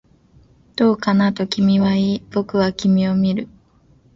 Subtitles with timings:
[0.77, 3.47] どうかな、と君は言い、僕は君を見る